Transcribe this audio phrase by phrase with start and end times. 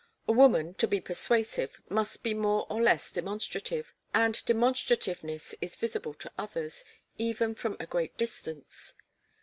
[0.27, 6.15] A woman, to be persuasive, must be more or less demonstrative, and demonstrativeness is visible
[6.15, 6.83] to others,
[7.19, 8.95] even from a great distance.